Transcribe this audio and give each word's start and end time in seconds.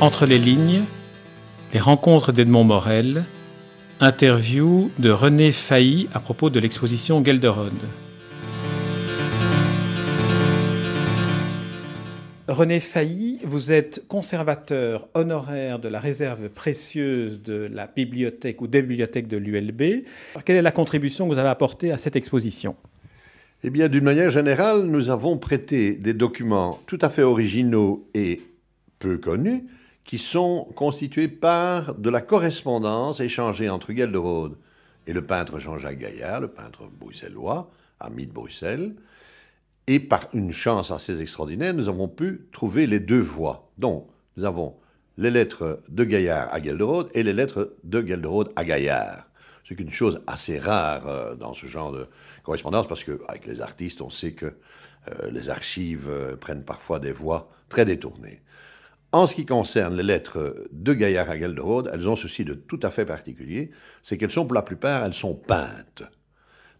Entre 0.00 0.26
les 0.26 0.38
lignes, 0.38 0.84
les 1.72 1.80
rencontres 1.80 2.30
d'Edmond 2.30 2.62
Morel, 2.62 3.24
interview 3.98 4.92
de 5.00 5.10
René 5.10 5.50
Failly 5.50 6.08
à 6.14 6.20
propos 6.20 6.50
de 6.50 6.60
l'exposition 6.60 7.24
Gelderode. 7.24 7.72
René 12.46 12.78
Failly, 12.78 13.40
vous 13.42 13.72
êtes 13.72 14.06
conservateur 14.06 15.08
honoraire 15.14 15.80
de 15.80 15.88
la 15.88 15.98
réserve 15.98 16.48
précieuse 16.48 17.42
de 17.42 17.68
la 17.68 17.88
bibliothèque 17.88 18.62
ou 18.62 18.68
des 18.68 18.82
bibliothèques 18.82 19.26
de 19.26 19.36
l'ULB. 19.36 20.04
Quelle 20.44 20.56
est 20.56 20.62
la 20.62 20.70
contribution 20.70 21.26
que 21.26 21.34
vous 21.34 21.40
avez 21.40 21.48
apportée 21.48 21.90
à 21.90 21.98
cette 21.98 22.14
exposition? 22.14 22.76
Eh 23.64 23.70
bien, 23.70 23.88
d'une 23.88 24.04
manière 24.04 24.30
générale, 24.30 24.84
nous 24.84 25.10
avons 25.10 25.38
prêté 25.38 25.94
des 25.94 26.14
documents 26.14 26.78
tout 26.86 26.98
à 27.02 27.10
fait 27.10 27.24
originaux 27.24 28.08
et 28.14 28.42
peu 29.00 29.18
connus 29.18 29.64
qui 30.08 30.16
sont 30.16 30.64
constitués 30.74 31.28
par 31.28 31.94
de 31.94 32.08
la 32.08 32.22
correspondance 32.22 33.20
échangée 33.20 33.68
entre 33.68 33.92
Gelderode 33.92 34.56
et 35.06 35.12
le 35.12 35.20
peintre 35.20 35.58
Jean-Jacques 35.58 35.98
Gaillard, 35.98 36.40
le 36.40 36.48
peintre 36.48 36.84
bruxellois, 36.98 37.70
ami 38.00 38.26
de 38.26 38.32
Bruxelles, 38.32 38.94
et 39.86 40.00
par 40.00 40.30
une 40.32 40.50
chance 40.50 40.90
assez 40.92 41.20
extraordinaire, 41.20 41.74
nous 41.74 41.90
avons 41.90 42.08
pu 42.08 42.48
trouver 42.52 42.86
les 42.86 43.00
deux 43.00 43.20
voies. 43.20 43.70
Donc, 43.76 44.08
nous 44.38 44.44
avons 44.44 44.76
les 45.18 45.30
lettres 45.30 45.82
de 45.90 46.04
Gaillard 46.04 46.48
à 46.54 46.62
Gelderode 46.62 47.10
et 47.12 47.22
les 47.22 47.34
lettres 47.34 47.76
de 47.84 48.00
Gelderode 48.00 48.50
à 48.56 48.64
Gaillard. 48.64 49.28
C'est 49.68 49.78
une 49.78 49.90
chose 49.90 50.22
assez 50.26 50.58
rare 50.58 51.06
euh, 51.06 51.34
dans 51.34 51.52
ce 51.52 51.66
genre 51.66 51.92
de 51.92 52.06
correspondance 52.44 52.88
parce 52.88 53.04
qu'avec 53.04 53.44
les 53.44 53.60
artistes, 53.60 54.00
on 54.00 54.08
sait 54.08 54.32
que 54.32 54.46
euh, 54.46 55.30
les 55.30 55.50
archives 55.50 56.08
euh, 56.08 56.34
prennent 56.34 56.64
parfois 56.64 56.98
des 56.98 57.12
voies 57.12 57.50
très 57.68 57.84
détournées. 57.84 58.40
En 59.10 59.26
ce 59.26 59.34
qui 59.34 59.46
concerne 59.46 59.96
les 59.96 60.02
lettres 60.02 60.68
de 60.70 60.92
Gaillard 60.92 61.30
à 61.30 61.38
Gelderode, 61.38 61.90
elles 61.92 62.08
ont 62.08 62.16
ceci 62.16 62.44
de 62.44 62.52
tout 62.52 62.80
à 62.82 62.90
fait 62.90 63.06
particulier, 63.06 63.70
c'est 64.02 64.18
qu'elles 64.18 64.30
sont 64.30 64.44
pour 64.44 64.54
la 64.54 64.62
plupart, 64.62 65.04
elles 65.04 65.14
sont 65.14 65.34
peintes. 65.34 66.02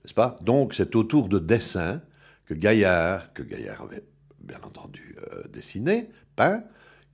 N'est-ce 0.05 0.15
pas? 0.15 0.37
Donc 0.43 0.75
c'est 0.75 0.95
autour 0.95 1.29
de 1.29 1.39
dessins 1.39 2.03
que 2.45 2.53
Gaillard, 2.53 3.33
que 3.33 3.43
Gaillard 3.43 3.83
avait 3.83 4.05
bien 4.41 4.59
entendu 4.63 5.17
euh, 5.33 5.43
dessiné, 5.49 6.11
peint, 6.37 6.63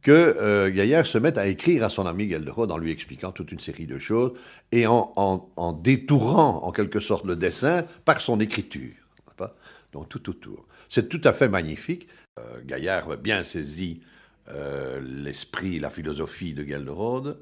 que 0.02 0.10
euh, 0.10 0.70
Gaillard 0.70 1.06
se 1.06 1.18
mette 1.18 1.38
à 1.38 1.46
écrire 1.46 1.84
à 1.84 1.90
son 1.90 2.06
ami 2.06 2.28
Gelderode 2.28 2.72
en 2.72 2.76
lui 2.76 2.90
expliquant 2.90 3.30
toute 3.30 3.52
une 3.52 3.60
série 3.60 3.86
de 3.86 3.98
choses 3.98 4.32
et 4.72 4.86
en, 4.86 5.12
en, 5.16 5.72
détourant 5.72 6.62
en 6.62 6.72
quelque 6.72 7.00
sorte 7.00 7.24
le 7.24 7.36
dessin 7.36 7.84
par 8.04 8.20
son 8.20 8.40
écriture. 8.40 8.92
Pas? 9.36 9.56
Donc 9.92 10.08
tout 10.08 10.28
autour. 10.28 10.66
C'est 10.88 11.08
tout 11.08 11.20
à 11.24 11.32
fait 11.32 11.48
magnifique. 11.48 12.08
Euh, 12.38 12.60
Gaillard 12.64 13.16
bien 13.16 13.42
saisi 13.42 14.00
l'esprit, 14.46 15.78
la 15.78 15.90
philosophie 15.90 16.54
de 16.54 16.64
Gelderode. 16.64 17.38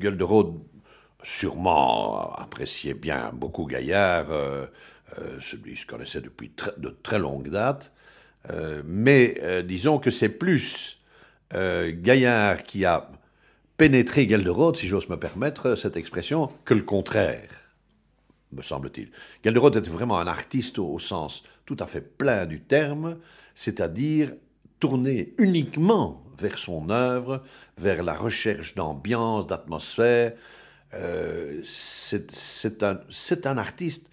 Gelderode 0.00 0.60
sûrement 1.22 2.32
appréciait 2.34 2.94
bien 2.94 3.30
beaucoup 3.32 3.66
Gaillard. 3.66 4.28
Euh, 5.16 5.38
celui 5.40 5.76
se 5.76 5.86
connaissait 5.86 6.20
depuis 6.20 6.52
de 6.76 6.96
très 7.02 7.18
longue 7.18 7.48
date. 7.48 7.92
Euh, 8.50 8.82
mais 8.84 9.38
euh, 9.42 9.62
disons 9.62 9.98
que 9.98 10.10
c'est 10.10 10.28
plus 10.28 10.96
Gaillard 11.50 12.62
qui 12.64 12.84
a 12.84 13.10
pénétré 13.78 14.28
Gelderode, 14.28 14.76
si 14.76 14.86
j'ose 14.86 15.08
me 15.08 15.16
permettre 15.16 15.76
cette 15.76 15.96
expression, 15.96 16.52
que 16.66 16.74
le 16.74 16.82
contraire, 16.82 17.48
me 18.52 18.60
semble-t-il. 18.60 19.10
Gelderode 19.42 19.76
était 19.76 19.88
vraiment 19.88 20.18
un 20.18 20.26
artiste 20.26 20.78
au, 20.78 20.98
sens 20.98 21.44
tout 21.64 21.78
à 21.80 21.86
fait 21.86 22.02
plein 22.02 22.44
du 22.44 22.60
terme, 22.60 23.16
c'est-à-dire 23.54 24.32
tourné 24.78 25.34
uniquement 25.38 26.22
vers 26.38 26.58
son 26.58 26.90
œuvre, 26.90 27.42
vers 27.76 28.02
la 28.02 28.14
recherche 28.14 28.74
d'ambiance, 28.74 29.46
d'atmosphère. 29.46 30.32
c'est 31.64 32.82
un, 32.82 33.00
un, 33.44 33.58
artiste 33.58 34.08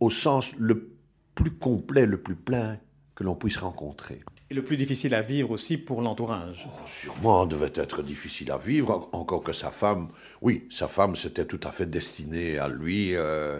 au 0.00 0.10
sens 0.10 0.52
le 0.58 0.90
plus 1.34 1.52
complet, 1.52 2.06
le 2.06 2.20
plus 2.20 2.34
plein 2.34 2.78
que 3.14 3.24
l'on 3.24 3.34
puisse 3.34 3.56
rencontrer. 3.56 4.20
Et 4.50 4.54
le 4.54 4.62
plus 4.62 4.76
difficile 4.76 5.14
à 5.14 5.22
vivre 5.22 5.50
aussi 5.50 5.76
pour 5.76 6.02
l'entourage. 6.02 6.68
Oh, 6.68 6.86
sûrement, 6.86 7.46
devait 7.46 7.72
être 7.74 8.02
difficile 8.02 8.52
à 8.52 8.58
vivre, 8.58 9.08
encore 9.12 9.42
que 9.42 9.52
sa 9.52 9.70
femme, 9.70 10.08
oui, 10.40 10.68
sa 10.70 10.86
femme 10.86 11.16
s'était 11.16 11.46
tout 11.46 11.58
à 11.64 11.72
fait 11.72 11.86
destinée 11.86 12.58
à 12.58 12.68
lui, 12.68 13.16
euh, 13.16 13.58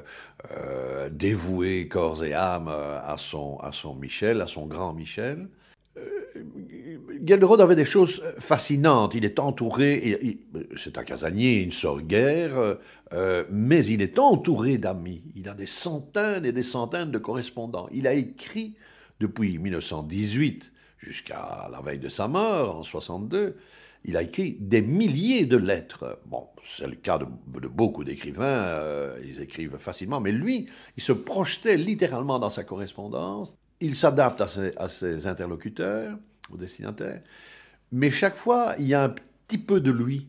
euh, 0.52 1.08
dévouée 1.10 1.88
corps 1.88 2.22
et 2.22 2.34
âme 2.34 2.68
euh, 2.68 3.00
à 3.04 3.16
son, 3.16 3.58
à 3.58 3.72
son 3.72 3.96
Michel, 3.96 4.40
à 4.40 4.46
son 4.46 4.66
grand 4.66 4.92
Michel. 4.92 5.48
Gelderode 7.24 7.60
avait 7.60 7.76
des 7.76 7.84
choses 7.84 8.22
fascinantes. 8.38 9.14
Il 9.14 9.24
est 9.24 9.38
entouré, 9.38 10.38
c'est 10.76 10.98
un 10.98 11.04
casanier, 11.04 11.60
il 11.62 11.68
ne 11.68 11.72
sort 11.72 12.02
guère, 12.02 12.76
euh, 13.12 13.44
mais 13.50 13.84
il 13.86 14.02
est 14.02 14.18
entouré 14.18 14.78
d'amis. 14.78 15.22
Il 15.34 15.48
a 15.48 15.54
des 15.54 15.66
centaines 15.66 16.44
et 16.44 16.52
des 16.52 16.62
centaines 16.62 17.10
de 17.10 17.18
correspondants. 17.18 17.88
Il 17.92 18.06
a 18.06 18.14
écrit 18.14 18.74
depuis 19.20 19.58
1918 19.58 20.72
jusqu'à 20.98 21.68
la 21.70 21.80
veille 21.80 21.98
de 21.98 22.08
sa 22.08 22.28
mort, 22.28 22.78
en 22.78 22.82
62, 22.82 23.56
il 24.04 24.16
a 24.16 24.22
écrit 24.22 24.56
des 24.60 24.82
milliers 24.82 25.46
de 25.46 25.56
lettres. 25.56 26.20
Bon, 26.26 26.48
c'est 26.62 26.86
le 26.86 26.94
cas 26.94 27.18
de, 27.18 27.26
beaucoup 27.68 28.04
d'écrivains, 28.04 28.44
euh, 28.44 29.18
ils 29.24 29.40
écrivent 29.40 29.78
facilement, 29.78 30.20
mais 30.20 30.32
lui, 30.32 30.68
il 30.96 31.02
se 31.02 31.12
projetait 31.12 31.76
littéralement 31.76 32.38
dans 32.38 32.50
sa 32.50 32.64
correspondance. 32.64 33.56
Il 33.80 33.96
s'adapte 33.96 34.40
à 34.40 34.88
ses, 34.88 35.26
interlocuteurs, 35.26 36.18
aux 36.52 36.56
destinataires, 36.56 37.22
mais 37.92 38.10
chaque 38.10 38.36
fois, 38.36 38.74
il 38.78 38.86
y 38.86 38.94
a 38.94 39.02
un 39.02 39.14
petit 39.46 39.58
peu 39.58 39.80
de 39.80 39.90
lui 39.90 40.28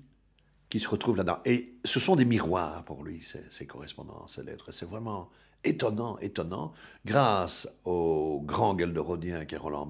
qui 0.69 0.79
se 0.79 0.87
retrouve 0.87 1.17
là-dedans. 1.17 1.39
Et 1.45 1.75
ce 1.85 1.99
sont 1.99 2.15
des 2.15 2.25
miroirs 2.25 2.83
pour 2.83 3.03
lui, 3.03 3.25
ces, 3.49 3.65
correspondances, 3.65 4.35
ces 4.35 4.43
lettres. 4.43 4.71
C'est 4.71 4.87
vraiment 4.87 5.29
étonnant, 5.63 6.17
étonnant. 6.19 6.73
Grâce 7.05 7.67
au 7.85 8.41
grand 8.45 8.77
Gelderodien 8.77 9.45
qui 9.45 9.55
est 9.55 9.57
Roland 9.57 9.89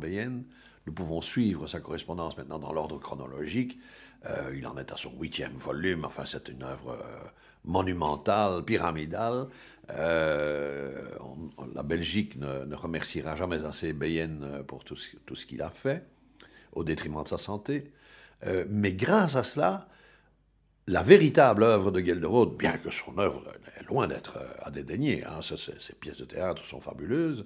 nous 0.87 0.93
pouvons 0.93 1.21
suivre 1.21 1.67
sa 1.67 1.81
correspondance 1.81 2.37
maintenant 2.37 2.59
dans 2.59 2.71
l'ordre 2.71 2.97
chronologique. 2.97 3.77
Euh, 4.25 4.55
il 4.57 4.65
en 4.65 4.77
est 4.77 4.91
à 4.91 4.97
son 4.97 5.11
huitième 5.19 5.57
volume. 5.57 6.05
Enfin, 6.05 6.23
c'est 6.25 6.47
une 6.47 6.63
œuvre 6.63 6.91
euh, 6.91 7.27
monumentale, 7.65 8.63
pyramidale. 8.63 9.47
Euh, 9.91 11.09
la 11.75 11.83
Belgique 11.83 12.37
ne, 12.37 12.73
remerciera 12.73 13.35
jamais 13.35 13.65
assez 13.65 13.91
Beyen 13.91 14.63
pour 14.65 14.85
tout 14.85 14.95
ce, 14.95 15.45
qu'il 15.45 15.61
a 15.61 15.69
fait, 15.69 16.05
au 16.71 16.85
détriment 16.85 17.23
de 17.23 17.27
sa 17.27 17.37
santé. 17.37 17.91
mais 18.69 18.93
grâce 18.93 19.35
à 19.35 19.43
cela, 19.43 19.87
la 20.87 21.03
véritable 21.03 21.63
œuvre 21.63 21.91
de 21.91 21.99
Gelderode, 21.99 22.57
bien 22.57 22.77
que 22.77 22.91
son 22.91 23.17
œuvre 23.17 23.43
est 23.77 23.83
loin 23.87 24.07
d'être 24.07 24.39
à 24.61 24.71
dédaigner, 24.71 25.25
hein, 25.25 25.39
ses 25.41 25.93
pièces 25.95 26.19
de 26.19 26.25
théâtre 26.25 26.65
sont 26.65 26.81
fabuleuses, 26.81 27.45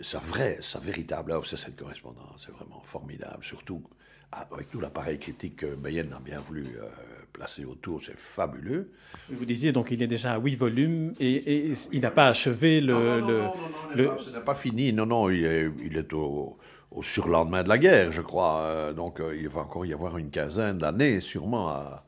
sa 0.00 0.18
vraie, 0.20 0.58
sa 0.62 0.78
véritable 0.78 1.32
œuvre, 1.32 1.46
c'est 1.46 1.56
cette 1.56 1.76
correspondance, 1.76 2.44
c'est 2.46 2.52
vraiment 2.52 2.80
formidable, 2.84 3.44
surtout 3.44 3.82
avec 4.30 4.70
tout 4.70 4.80
l'appareil 4.80 5.18
critique 5.18 5.56
que 5.56 5.74
Bayenne 5.74 6.12
a 6.12 6.20
bien 6.20 6.40
voulu 6.40 6.76
placer 7.32 7.64
autour, 7.64 8.02
c'est 8.04 8.16
fabuleux. 8.16 8.92
Vous 9.30 9.44
disiez 9.44 9.72
donc 9.72 9.90
il 9.90 10.02
est 10.02 10.06
déjà 10.06 10.34
à 10.34 10.38
huit 10.38 10.56
volumes 10.56 11.12
et, 11.20 11.72
il 11.92 12.00
n'a 12.00 12.10
pas 12.10 12.28
achevé 12.28 12.80
le... 12.80 12.92
Non, 12.92 13.20
non, 13.20 13.26
non, 13.26 13.52
non, 13.96 14.18
ce 14.18 14.30
n'est 14.30 14.40
pas 14.40 14.54
fini, 14.54 14.92
non, 14.92 15.06
non, 15.06 15.30
il 15.30 15.44
est, 15.44 15.70
il 15.82 15.96
est 15.96 16.12
au 16.12 16.58
au 16.90 17.02
surlendemain 17.02 17.62
de 17.62 17.68
la 17.68 17.78
guerre, 17.78 18.12
je 18.12 18.22
crois. 18.22 18.60
Euh, 18.62 18.92
donc 18.92 19.20
euh, 19.20 19.36
il 19.36 19.48
va 19.48 19.60
encore 19.60 19.86
y 19.86 19.92
avoir 19.92 20.18
une 20.18 20.30
quinzaine 20.30 20.78
d'années 20.78 21.20
sûrement 21.20 21.68
à, 21.68 22.06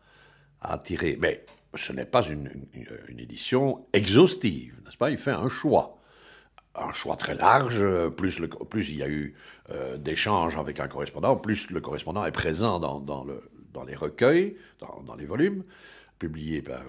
à, 0.60 0.78
tirer. 0.78 1.18
Mais 1.20 1.44
ce 1.74 1.92
n'est 1.92 2.06
pas 2.06 2.26
une, 2.26 2.50
une, 2.74 3.20
édition 3.20 3.86
exhaustive, 3.92 4.74
n'est-ce 4.84 4.97
pas? 4.97 5.10
Il 5.10 5.18
fait 5.18 5.32
un 5.32 5.48
choix. 5.48 5.97
Un 6.74 6.92
choix 6.92 7.16
très 7.16 7.34
large, 7.34 7.82
plus, 8.10 8.38
le, 8.38 8.48
plus 8.48 8.88
il 8.91 8.97
y 8.97 9.03
a 9.03 9.09
eu 9.09 9.34
euh, 9.70 9.97
d'échanges 9.97 10.56
avec 10.56 10.80
un 10.80 10.88
correspondant, 10.88 11.36
plus 11.36 11.70
le 11.70 11.80
correspondant 11.80 12.24
est 12.24 12.32
présent 12.32 12.78
dans, 12.78 13.00
dans, 13.00 13.24
le, 13.24 13.42
dans 13.72 13.84
les 13.84 13.97
recueils, 13.97 14.56
dans, 14.80 15.15
les 15.16 15.26
volumes 15.26 15.65
publiés 16.18 16.62
par, 16.62 16.82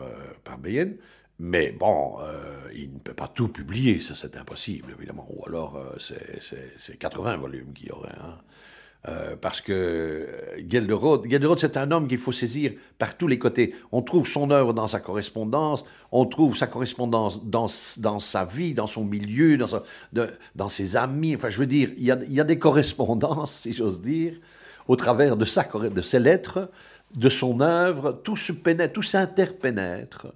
par 0.44 0.58
Bayen. 0.58 0.92
Mais 1.40 1.72
bon, 1.72 2.18
euh, 2.20 2.70
il 2.76 2.94
ne 2.94 3.00
peut 3.00 3.14
pas 3.14 3.30
tout 3.30 3.48
publier, 3.48 4.02
ça 4.02 4.14
c'est 4.14 4.36
impossible, 4.36 4.94
évidemment. 4.98 5.26
Ou 5.30 5.46
alors 5.48 5.78
euh, 5.78 5.96
c'est 5.98 6.98
80 6.98 7.38
volumes 7.38 7.72
qu'il 7.74 7.88
y 7.88 7.92
aurait. 7.92 8.16
Hein. 8.22 8.38
Euh, 9.08 9.38
parce 9.40 9.62
que 9.62 10.28
Gelderode, 10.68 11.26
Gelderode 11.30 11.60
c'est 11.60 11.78
un 11.78 11.90
homme 11.92 12.10
qu'il 12.10 12.18
faut 12.18 12.34
saisir 12.34 12.74
par 12.98 13.16
tous 13.16 13.28
les 13.28 13.40
côtés. 13.40 13.74
On 13.94 14.02
trouve 14.02 14.28
son 14.28 14.52
œuvre 14.52 14.74
dans 14.74 14.88
sa 14.88 15.00
correspondance, 15.00 15.86
on 16.12 16.26
trouve 16.26 16.58
sa 16.58 16.68
correspondance 16.68 17.46
dans, 17.46 17.68
dans 17.98 18.20
sa 18.20 18.44
vie, 18.44 18.74
dans 18.74 18.88
son 18.88 19.06
milieu, 19.06 19.58
dans, 19.58 20.28
dans 20.56 20.70
ses 20.70 20.98
amis. 20.98 21.34
Enfin, 21.36 21.50
je 21.50 21.60
veux 21.60 21.66
dire, 21.66 21.92
il 21.98 22.04
y, 22.04 22.12
a, 22.12 22.20
il 22.24 22.34
y 22.34 22.42
a 22.42 22.44
des 22.44 22.60
correspondances, 22.60 23.54
si 23.62 23.74
j'ose 23.74 24.02
dire, 24.02 24.34
au 24.90 24.98
travers 24.98 25.38
de, 25.38 25.46
sa, 25.46 25.64
de 25.64 26.02
ses 26.02 26.20
lettres, 26.20 26.70
de 27.16 27.30
son 27.30 27.62
œuvre, 27.62 28.12
tout 28.24 28.36
se 28.36 28.52
pénètre, 28.52 28.94
tout 28.94 29.02
s'interpénètre. 29.02 30.28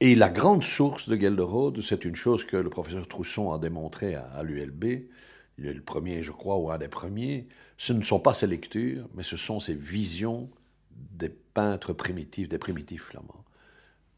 Et 0.00 0.16
la 0.16 0.30
grande 0.30 0.64
source 0.64 1.08
de 1.08 1.14
Gelderode, 1.14 1.80
c'est 1.80 2.04
une 2.04 2.16
chose 2.16 2.44
que 2.44 2.56
le 2.56 2.68
professeur 2.68 3.06
Trousson 3.06 3.52
a 3.52 3.58
démontré 3.58 4.16
à, 4.16 4.42
l'ULB. 4.42 5.04
Est 5.66 5.74
le 5.74 5.82
premier, 5.82 6.22
je 6.22 6.32
crois, 6.32 6.56
ou 6.58 6.70
un 6.70 6.78
des 6.78 6.88
premiers, 6.88 7.48
ce 7.78 7.92
ne 7.92 8.02
sont 8.02 8.20
pas 8.20 8.34
ses 8.34 8.46
lectures, 8.46 9.08
mais 9.14 9.22
ce 9.22 9.36
sont 9.36 9.60
ses 9.60 9.74
visions 9.74 10.50
des 10.90 11.28
peintres 11.28 11.92
primitifs, 11.92 12.48
des 12.48 12.58
primitifs 12.58 13.04
flamands. 13.04 13.44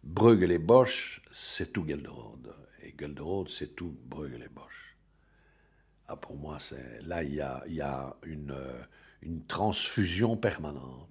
Bruegel 0.02 0.52
et 0.52 0.58
Bosch, 0.58 1.22
c'est 1.32 1.72
tout 1.72 1.86
Gelderode. 1.86 2.54
Et 2.82 2.94
Gelderode, 2.98 3.48
c'est 3.48 3.74
tout 3.74 3.96
Bruegel 4.04 4.42
et 4.42 4.48
Bosch. 4.48 4.96
Ah, 6.08 6.16
pour 6.16 6.36
moi, 6.36 6.58
c'est 6.60 7.00
là, 7.02 7.22
il 7.22 7.34
y 7.34 7.40
a, 7.40 8.16
une, 8.24 8.50
euh, 8.50 8.82
une 9.22 9.44
transfusion 9.46 10.36
permanente. 10.36 11.08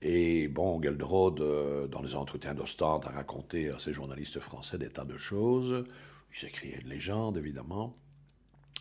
Et 0.00 0.46
bon, 0.46 0.80
Gelderode, 0.80 1.40
euh, 1.40 1.86
dans 1.88 2.02
les 2.02 2.14
entretiens 2.14 2.54
d'Ostende, 2.54 3.04
a 3.06 3.10
raconté 3.10 3.70
à 3.70 3.80
ces 3.80 3.92
journalistes 3.92 4.38
français 4.38 4.78
des 4.78 4.90
tas 4.90 5.04
de 5.04 5.18
choses. 5.18 5.84
Il 6.32 6.38
s'est 6.38 6.50
créé 6.50 6.80
une 6.80 6.88
légende, 6.88 7.36
évidemment. 7.36 7.96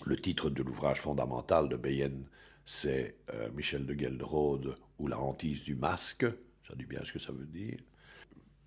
Le 0.06 0.16
titre 0.16 0.50
de 0.50 0.64
l'ouvrage 0.64 1.02
fondamental 1.02 1.70
de 1.70 1.76
Bayenne, 1.76 2.26
c'est 2.66 3.16
euh, 3.34 3.50
Michel 3.56 3.86
de 3.86 3.94
Gelderode 3.98 4.76
ou 5.00 5.08
la 5.08 5.20
hantise 5.20 5.64
du 5.64 5.76
masque. 5.76 6.26
Ça 6.68 6.76
dit 6.76 6.86
bien 6.86 7.02
ce 7.04 7.12
que 7.12 7.20
ça 7.20 7.32
veut 7.32 7.46
dire. 7.46 7.78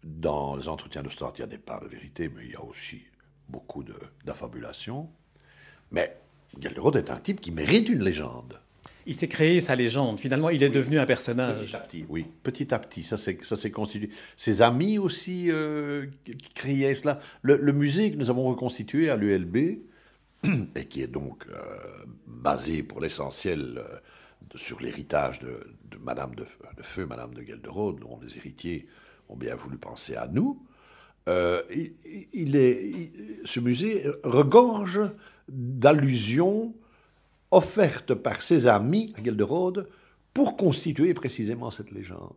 Dans 0.02 0.56
les 0.56 0.68
entretiens 0.68 1.02
d'Ostende, 1.02 1.34
il 1.36 1.40
y 1.40 1.44
a 1.44 1.46
des 1.46 1.58
parts 1.58 1.82
de 1.82 1.88
vérité, 1.88 2.28
mais 2.28 2.46
il 2.46 2.52
y 2.52 2.56
a 2.56 2.64
aussi 2.64 3.02
beaucoup 3.48 3.84
d'affabulation. 4.24 5.10
Mais 5.90 6.16
Gelderode 6.58 6.96
est 6.96 7.10
un 7.10 7.18
type 7.18 7.40
qui 7.40 7.50
mérite 7.50 7.88
une 7.88 8.02
légende. 8.02 8.58
Il 9.06 9.14
s'est 9.14 9.28
créé 9.28 9.60
sa 9.60 9.76
légende. 9.76 10.20
Finalement, 10.20 10.50
il 10.50 10.62
est 10.62 10.68
devenu 10.68 10.98
un 10.98 11.06
personnage. 11.06 11.60
Petit 11.60 11.76
à 11.76 11.80
petit, 11.80 12.04
oui. 12.08 12.26
Petit 12.42 12.72
à 12.74 12.78
petit, 12.78 13.02
ça 13.02 13.16
s'est 13.18 13.70
constitué. 13.70 14.10
Ses 14.36 14.62
amis 14.62 14.98
aussi 14.98 15.50
euh, 15.50 16.06
qui 16.24 16.52
créaient 16.54 16.94
cela. 16.94 17.18
Le, 17.42 17.72
musée 17.72 18.10
que 18.10 18.16
nous 18.16 18.30
avons 18.30 18.44
reconstitué 18.44 19.10
à 19.10 19.16
l'ULB, 19.16 19.80
et 20.74 20.86
qui 20.86 21.02
est 21.02 21.06
donc 21.06 21.46
euh, 21.50 21.56
basé 22.26 22.82
pour 22.82 23.00
l'essentiel 23.00 23.78
euh, 23.78 23.98
sur 24.56 24.80
l'héritage 24.80 25.40
de, 25.40 25.60
Madame 26.00 26.34
de, 26.34 26.44
Feu, 26.82 27.06
Madame 27.06 27.34
de 27.34 27.42
Gelderode, 27.42 28.00
dont 28.00 28.18
les 28.22 28.36
héritiers 28.36 28.86
ont 29.28 29.36
bien 29.36 29.54
voulu 29.54 29.76
penser 29.76 30.16
à 30.16 30.26
nous, 30.26 30.64
il, 31.28 32.56
est, 32.56 33.12
ce 33.44 33.60
musée 33.60 34.04
regorge 34.24 35.00
d'allusions 35.48 36.74
offerte 37.50 38.14
par 38.14 38.42
ses 38.42 38.66
amis 38.66 39.12
à 39.16 39.22
Gelderode 39.22 39.88
pour 40.34 40.56
constituer 40.56 41.14
précisément 41.14 41.70
cette 41.70 41.90
légende. 41.90 42.34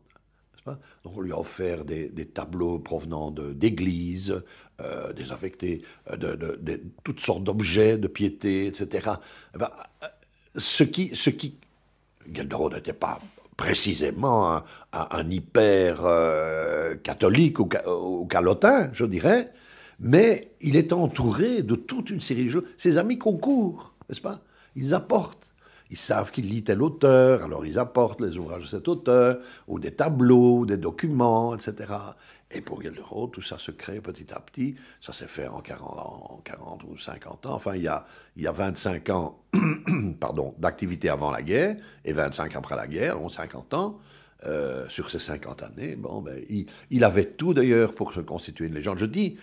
On 1.06 1.21
lui 1.21 1.31
a 1.31 1.39
offert 1.39 1.86
des, 1.86 2.25
tableaux 2.33 2.80
provenant 2.80 3.31
d'églises, 3.31 4.42
euh, 4.81 5.13
désaffectés, 5.13 5.81
euh, 6.10 6.15
de, 6.18 6.81
toutes 7.04 7.19
sortes 7.19 7.44
d'objets 7.44 7.98
de 7.98 8.07
piété, 8.07 8.68
etc. 8.68 9.12
Eh 9.54 9.57
ben, 9.57 9.69
euh, 10.04 10.07
ce 10.56 10.83
qui, 10.83 11.15
ce 11.15 11.30
n'était 11.30 12.94
pas 12.94 13.19
précisément 13.57 14.63
un, 14.94 15.30
hyper 15.30 16.07
catholique 17.04 17.60
ou, 17.60 17.69
ou, 17.88 18.25
calotin, 18.25 18.89
je 18.94 19.06
dirais, 19.06 19.51
mais 20.00 20.54
il 20.62 20.75
est 20.75 20.92
entouré 20.92 21.62
de 21.62 21.75
toute 21.75 22.10
une 22.10 22.21
série 22.21 22.45
de 22.45 22.50
choses. 22.50 22.68
Ses 22.77 22.98
amis 22.98 23.19
concourent, 23.19 23.94
n'est-ce 24.10 24.21
pas? 24.21 24.42
Ils 24.75 24.95
apportent. 24.95 25.52
Ils 25.91 25.97
savent 25.97 26.31
qu'il 26.31 26.50
lit 26.50 26.63
tel 26.63 26.81
auteur, 26.81 27.44
alors 27.44 27.65
ils 27.65 27.77
apportent 27.77 28.21
les 28.21 28.38
ouvrages 28.38 28.63
de 28.63 28.68
cet 28.68 28.88
auteur, 28.88 29.39
ou 29.68 29.80
des 29.80 29.91
tableaux, 29.91 30.65
des 30.65 30.77
documents, 30.77 31.56
etc. 31.56 31.94
Et 32.51 32.62
pour 32.62 32.81
Gelderot, 32.81 33.27
tout 33.27 33.41
ça 33.41 33.57
se 33.57 33.71
crée 33.71 34.00
petit 34.00 34.31
à 34.31 34.39
petit. 34.39 34.75
Ça 35.01 35.12
s'est 35.12 35.27
fait 35.27 35.47
en 35.47 35.59
40, 35.59 36.44
40 36.44 36.83
ou 36.83 36.97
50 36.97 37.47
ans. 37.47 37.53
Enfin, 37.53 37.75
il 37.75 37.81
y 37.81 37.88
a, 37.88 38.06
il 38.35 38.44
y 38.44 38.47
a 38.47 38.51
25 38.51 39.09
ans 39.09 39.39
pardon, 40.19 40.53
d'activité 40.59 41.09
avant 41.09 41.31
la 41.31 41.41
guerre 41.41 41.77
et 42.06 42.13
25 42.13 42.56
après 42.56 42.75
la 42.75 42.88
guerre, 42.88 43.18
donc 43.18 43.31
50 43.31 43.74
ans. 43.74 44.00
Euh, 44.45 44.89
sur 44.89 45.09
ces 45.09 45.19
50 45.19 45.63
années, 45.63 45.95
bon, 45.95 46.21
ben, 46.21 46.38
il, 46.50 46.65
il 46.91 47.06
avait 47.06 47.24
tout 47.24 47.53
d'ailleurs 47.53 47.95
pour 47.95 48.12
se 48.12 48.19
constituer 48.19 48.68
une 48.68 48.74
légende. 48.74 48.97
Je 48.97 49.06
dis, 49.06 49.38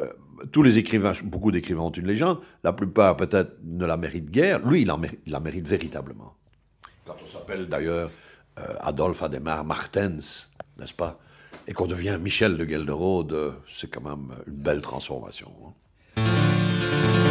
euh, 0.00 0.12
tous 0.50 0.62
les 0.62 0.78
écrivains, 0.78 1.12
beaucoup 1.22 1.52
d'écrivains 1.52 1.82
ont 1.82 1.90
une 1.90 2.06
légende, 2.06 2.40
la 2.62 2.72
plupart 2.72 3.16
peut-être 3.16 3.58
ne 3.62 3.86
la 3.86 3.96
méritent 3.96 4.30
guère, 4.30 4.66
lui 4.66 4.82
il, 4.82 4.92
la 5.26 5.40
mérite 5.40 5.66
véritablement. 5.66 6.34
Quand 7.04 7.16
on 7.22 7.26
s'appelle 7.26 7.68
d'ailleurs 7.68 8.10
euh, 8.58 8.74
Adolphe 8.80 9.22
Ademar 9.22 9.64
Martens, 9.64 10.50
n'est-ce 10.78 10.94
pas, 10.94 11.18
et 11.66 11.72
qu'on 11.72 11.86
devient 11.86 12.18
Michel 12.20 12.56
de 12.56 12.64
Gelderode, 12.64 13.54
c'est 13.70 13.88
quand 13.88 14.02
même 14.02 14.34
une 14.46 14.54
belle 14.54 14.82
transformation. 14.82 15.50
Hein. 15.66 17.23